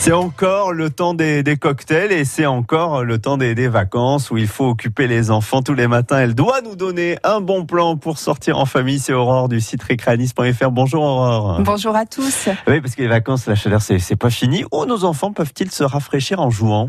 C'est 0.00 0.12
encore 0.12 0.72
le 0.72 0.88
temps 0.88 1.12
des, 1.12 1.42
des 1.42 1.58
cocktails 1.58 2.10
et 2.10 2.24
c'est 2.24 2.46
encore 2.46 3.04
le 3.04 3.18
temps 3.18 3.36
des, 3.36 3.54
des, 3.54 3.68
vacances 3.68 4.30
où 4.30 4.38
il 4.38 4.46
faut 4.46 4.68
occuper 4.68 5.06
les 5.06 5.30
enfants 5.30 5.60
tous 5.60 5.74
les 5.74 5.86
matins. 5.88 6.18
Elle 6.18 6.34
doit 6.34 6.62
nous 6.62 6.74
donner 6.74 7.18
un 7.22 7.42
bon 7.42 7.66
plan 7.66 7.98
pour 7.98 8.16
sortir 8.16 8.58
en 8.58 8.64
famille. 8.64 8.98
C'est 8.98 9.12
Aurore 9.12 9.50
du 9.50 9.60
site 9.60 9.82
récréanis.fr. 9.82 10.70
Bonjour 10.70 11.02
Aurore. 11.02 11.60
Bonjour 11.60 11.94
à 11.94 12.06
tous. 12.06 12.48
Oui, 12.66 12.80
parce 12.80 12.94
que 12.94 13.02
les 13.02 13.08
vacances, 13.08 13.44
la 13.44 13.54
chaleur, 13.54 13.82
c'est 13.82 14.16
pas 14.16 14.30
fini. 14.30 14.64
Où 14.72 14.86
nos 14.86 15.04
enfants 15.04 15.34
peuvent-ils 15.34 15.70
se 15.70 15.84
rafraîchir 15.84 16.40
en 16.40 16.48
jouant? 16.48 16.88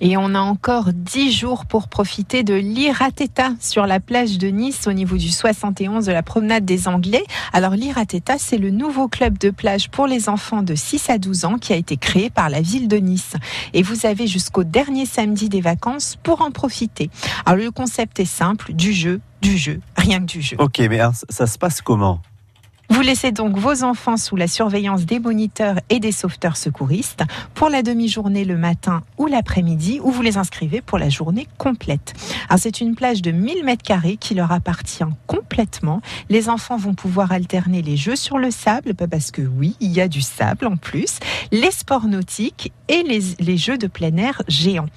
Et 0.00 0.16
on 0.16 0.34
a 0.34 0.40
encore 0.40 0.92
10 0.92 1.32
jours 1.32 1.66
pour 1.66 1.88
profiter 1.88 2.42
de 2.42 2.54
l'Irateta 2.54 3.50
sur 3.60 3.86
la 3.86 4.00
plage 4.00 4.38
de 4.38 4.48
Nice 4.48 4.86
au 4.86 4.92
niveau 4.92 5.16
du 5.16 5.28
71 5.28 6.06
de 6.06 6.12
la 6.12 6.22
promenade 6.22 6.64
des 6.64 6.88
Anglais. 6.88 7.24
Alors 7.52 7.72
l'Irateta, 7.72 8.36
c'est 8.38 8.58
le 8.58 8.70
nouveau 8.70 9.08
club 9.08 9.38
de 9.38 9.50
plage 9.50 9.90
pour 9.90 10.06
les 10.06 10.28
enfants 10.28 10.62
de 10.62 10.74
6 10.74 11.10
à 11.10 11.18
12 11.18 11.44
ans 11.44 11.58
qui 11.58 11.72
a 11.72 11.76
été 11.76 11.96
créé 11.96 12.30
par 12.30 12.48
la 12.48 12.60
ville 12.60 12.88
de 12.88 12.96
Nice. 12.96 13.34
Et 13.74 13.82
vous 13.82 14.06
avez 14.06 14.26
jusqu'au 14.26 14.64
dernier 14.64 15.06
samedi 15.06 15.48
des 15.48 15.60
vacances 15.60 16.16
pour 16.22 16.42
en 16.42 16.50
profiter. 16.50 17.10
Alors 17.46 17.62
le 17.64 17.70
concept 17.70 18.20
est 18.20 18.24
simple, 18.24 18.72
du 18.72 18.92
jeu, 18.92 19.20
du 19.42 19.56
jeu, 19.56 19.80
rien 19.96 20.20
que 20.20 20.26
du 20.26 20.42
jeu. 20.42 20.56
Ok, 20.58 20.78
mais 20.78 21.00
ça 21.28 21.46
se 21.46 21.58
passe 21.58 21.80
comment? 21.80 22.20
Vous 22.90 23.02
laissez 23.02 23.30
donc 23.30 23.56
vos 23.56 23.84
enfants 23.84 24.16
sous 24.16 24.34
la 24.34 24.48
surveillance 24.48 25.06
des 25.06 25.20
moniteurs 25.20 25.76
et 25.90 26.00
des 26.00 26.10
sauveteurs 26.12 26.56
secouristes 26.56 27.22
pour 27.54 27.68
la 27.70 27.82
demi-journée 27.82 28.44
le 28.44 28.56
matin 28.56 29.04
ou 29.16 29.26
l'après-midi 29.26 30.00
ou 30.02 30.10
vous 30.10 30.22
les 30.22 30.36
inscrivez 30.36 30.80
pour 30.80 30.98
la 30.98 31.08
journée 31.08 31.46
complète. 31.56 32.12
C'est 32.58 32.80
une 32.80 32.96
plage 32.96 33.22
de 33.22 33.30
1000 33.30 33.64
mètres 33.64 33.84
carrés 33.84 34.16
qui 34.16 34.34
leur 34.34 34.52
appartient 34.52 35.04
complètement. 35.26 36.02
Les 36.28 36.48
enfants 36.48 36.76
vont 36.76 36.94
pouvoir 36.94 37.32
alterner 37.32 37.80
les 37.80 37.96
jeux 37.96 38.16
sur 38.16 38.38
le 38.38 38.50
sable 38.50 38.94
parce 38.94 39.30
que 39.30 39.42
oui, 39.42 39.76
il 39.80 39.92
y 39.92 40.00
a 40.00 40.08
du 40.08 40.20
sable 40.20 40.66
en 40.66 40.76
plus, 40.76 41.20
les 41.52 41.70
sports 41.70 42.06
nautiques 42.06 42.72
et 42.88 43.02
les, 43.02 43.20
les 43.38 43.56
jeux 43.56 43.78
de 43.78 43.86
plein 43.86 44.16
air 44.16 44.42
géants. 44.48 44.88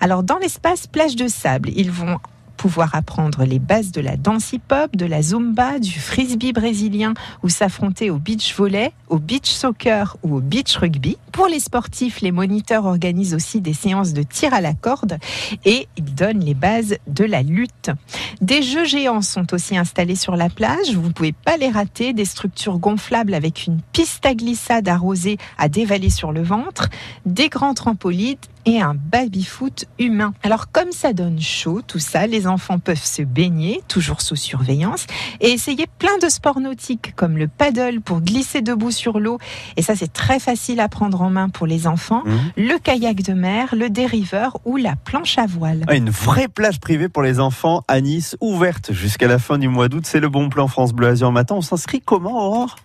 Alors 0.00 0.22
dans 0.22 0.38
l'espace 0.38 0.86
plage 0.86 1.16
de 1.16 1.28
sable, 1.28 1.70
ils 1.76 1.90
vont 1.90 2.18
pouvoir 2.62 2.94
apprendre 2.94 3.44
les 3.44 3.58
bases 3.58 3.90
de 3.90 4.00
la 4.00 4.16
danse 4.16 4.52
hip-hop, 4.52 4.96
de 4.96 5.04
la 5.04 5.20
zumba, 5.20 5.80
du 5.80 5.98
frisbee 5.98 6.52
brésilien 6.52 7.12
ou 7.42 7.48
s'affronter 7.48 8.08
au 8.08 8.18
beach 8.18 8.54
volley, 8.54 8.92
au 9.08 9.18
beach 9.18 9.50
soccer 9.50 10.16
ou 10.22 10.36
au 10.36 10.40
beach 10.40 10.76
rugby. 10.76 11.16
Pour 11.32 11.48
les 11.48 11.58
sportifs, 11.58 12.20
les 12.20 12.30
moniteurs 12.30 12.84
organisent 12.84 13.34
aussi 13.34 13.60
des 13.60 13.72
séances 13.72 14.12
de 14.12 14.22
tir 14.22 14.54
à 14.54 14.60
la 14.60 14.74
corde 14.74 15.18
et 15.64 15.88
ils 15.96 16.14
donnent 16.14 16.38
les 16.38 16.54
bases 16.54 16.98
de 17.08 17.24
la 17.24 17.42
lutte. 17.42 17.90
Des 18.40 18.62
jeux 18.62 18.84
géants 18.84 19.22
sont 19.22 19.52
aussi 19.52 19.76
installés 19.76 20.14
sur 20.14 20.36
la 20.36 20.48
plage, 20.48 20.94
vous 20.94 21.08
ne 21.08 21.12
pouvez 21.12 21.32
pas 21.32 21.56
les 21.56 21.68
rater, 21.68 22.12
des 22.12 22.24
structures 22.24 22.78
gonflables 22.78 23.34
avec 23.34 23.66
une 23.66 23.80
piste 23.92 24.24
à 24.24 24.36
glissade 24.36 24.86
arrosée 24.86 25.36
à 25.58 25.68
dévaler 25.68 26.10
sur 26.10 26.30
le 26.30 26.44
ventre, 26.44 26.90
des 27.26 27.48
grands 27.48 27.74
trampolines 27.74 28.36
et 28.66 28.80
un 28.80 28.94
baby-foot 28.94 29.86
humain. 29.98 30.34
Alors 30.42 30.70
comme 30.70 30.92
ça 30.92 31.12
donne 31.12 31.40
chaud, 31.40 31.80
tout 31.86 31.98
ça, 31.98 32.26
les 32.26 32.46
enfants 32.46 32.78
peuvent 32.78 33.04
se 33.04 33.22
baigner, 33.22 33.82
toujours 33.88 34.20
sous 34.20 34.36
surveillance, 34.36 35.06
et 35.40 35.50
essayer 35.50 35.86
plein 35.98 36.18
de 36.18 36.28
sports 36.28 36.60
nautiques 36.60 37.14
comme 37.16 37.36
le 37.36 37.48
paddle 37.48 38.00
pour 38.00 38.20
glisser 38.20 38.62
debout 38.62 38.90
sur 38.90 39.18
l'eau, 39.18 39.38
et 39.76 39.82
ça 39.82 39.96
c'est 39.96 40.12
très 40.12 40.38
facile 40.38 40.80
à 40.80 40.88
prendre 40.88 41.22
en 41.22 41.30
main 41.30 41.48
pour 41.48 41.66
les 41.66 41.86
enfants, 41.86 42.22
mhm. 42.24 42.52
le 42.56 42.78
kayak 42.78 43.22
de 43.22 43.32
mer, 43.32 43.74
le 43.76 43.90
dériveur 43.90 44.58
ou 44.64 44.76
la 44.76 44.96
planche 44.96 45.38
à 45.38 45.46
voile. 45.46 45.84
Ah, 45.88 45.96
une 45.96 46.10
vraie 46.10 46.48
plage 46.48 46.80
privée 46.80 47.08
pour 47.08 47.22
les 47.22 47.40
enfants 47.40 47.84
à 47.88 48.00
Nice, 48.00 48.36
ouverte 48.40 48.92
jusqu'à 48.92 49.26
la 49.26 49.38
fin 49.38 49.58
du 49.58 49.68
mois 49.68 49.88
d'août, 49.88 50.04
c'est 50.06 50.20
le 50.20 50.28
bon 50.28 50.48
plan 50.48 50.68
France 50.68 50.92
Bleu 50.92 51.08
Azur 51.08 51.32
Matin. 51.32 51.56
On 51.56 51.60
s'inscrit 51.60 52.00
comment 52.00 52.46
Aurore? 52.46 52.76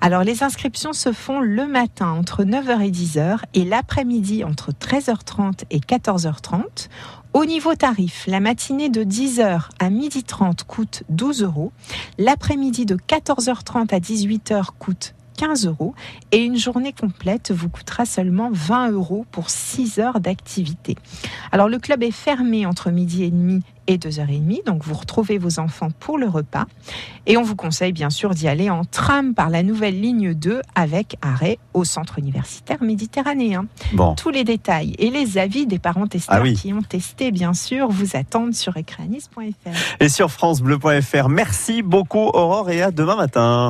Alors 0.00 0.24
les 0.24 0.42
inscriptions 0.42 0.92
se 0.92 1.12
font 1.12 1.40
le 1.40 1.66
matin 1.66 2.10
entre 2.10 2.44
9h 2.44 2.80
et 2.80 2.90
10h 2.90 3.38
et 3.54 3.64
l'après-midi 3.64 4.44
entre 4.44 4.72
13h30 4.72 5.64
et 5.70 5.78
14h30. 5.78 6.88
Au 7.32 7.44
niveau 7.44 7.74
tarif, 7.74 8.24
la 8.26 8.40
matinée 8.40 8.90
de 8.90 9.04
10h 9.04 9.68
à 9.78 9.90
12h30 9.90 10.64
coûte 10.66 11.04
12 11.08 11.42
euros, 11.44 11.72
l'après-midi 12.18 12.84
de 12.84 12.96
14h30 12.96 13.94
à 13.94 14.00
18h 14.00 14.66
coûte 14.78 15.14
15 15.42 15.66
euros 15.66 15.92
et 16.30 16.38
une 16.38 16.56
journée 16.56 16.92
complète 16.92 17.50
vous 17.50 17.68
coûtera 17.68 18.04
seulement 18.04 18.50
20 18.52 18.92
euros 18.92 19.26
pour 19.32 19.50
6 19.50 19.98
heures 19.98 20.20
d'activité. 20.20 20.96
Alors 21.50 21.68
le 21.68 21.80
club 21.80 22.04
est 22.04 22.12
fermé 22.12 22.64
entre 22.64 22.92
midi 22.92 23.24
et 23.24 23.30
demi 23.32 23.60
et 23.88 23.96
2h30, 23.96 24.64
donc 24.64 24.84
vous 24.84 24.94
retrouvez 24.94 25.38
vos 25.38 25.58
enfants 25.58 25.88
pour 25.98 26.16
le 26.16 26.28
repas 26.28 26.66
et 27.26 27.36
on 27.36 27.42
vous 27.42 27.56
conseille 27.56 27.92
bien 27.92 28.10
sûr 28.10 28.30
d'y 28.30 28.46
aller 28.46 28.70
en 28.70 28.84
tram 28.84 29.34
par 29.34 29.50
la 29.50 29.64
nouvelle 29.64 30.00
ligne 30.00 30.32
2 30.32 30.62
avec 30.76 31.16
arrêt 31.22 31.58
au 31.74 31.82
centre 31.82 32.20
universitaire 32.20 32.80
méditerranéen. 32.80 33.66
Bon. 33.94 34.14
Tous 34.14 34.30
les 34.30 34.44
détails 34.44 34.94
et 34.98 35.10
les 35.10 35.38
avis 35.38 35.66
des 35.66 35.80
parents 35.80 36.06
testeurs 36.06 36.44
ah 36.44 36.52
qui 36.52 36.72
ont 36.72 36.82
testé 36.82 37.32
bien 37.32 37.54
sûr 37.54 37.88
vous 37.88 38.16
attendent 38.16 38.54
sur 38.54 38.76
ecranis.fr. 38.76 39.70
Et 39.98 40.08
sur 40.08 40.30
francebleu.fr. 40.30 41.28
Merci 41.28 41.82
beaucoup 41.82 42.30
Aurore 42.32 42.70
et 42.70 42.82
à 42.82 42.92
demain 42.92 43.16
matin. 43.16 43.60